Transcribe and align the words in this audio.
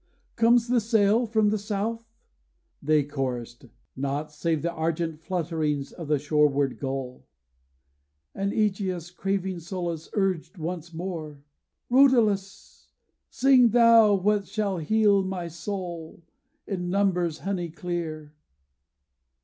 Comes 0.35 0.67
the 0.67 0.81
sail 0.81 1.27
from 1.27 1.49
the 1.49 1.59
south?' 1.59 2.09
They 2.81 3.03
chorused 3.03 3.67
'Naught 3.95 4.31
Save 4.31 4.65
argent 4.65 5.19
flutterings 5.19 5.91
of 5.91 6.07
the 6.07 6.17
shoreward 6.17 6.79
gull.' 6.79 7.27
And 8.33 8.51
Ægeus, 8.51 9.15
craving 9.15 9.59
solace, 9.59 10.09
urged 10.13 10.57
once 10.57 10.91
more: 10.91 11.43
'Rhodalus! 11.91 12.87
sing 13.29 13.69
thou 13.69 14.15
what 14.15 14.47
shall 14.47 14.79
heal 14.79 15.23
my 15.23 15.47
soul, 15.47 16.23
In 16.65 16.89
numbers 16.89 17.37
honey 17.41 17.69
clear. 17.69 18.33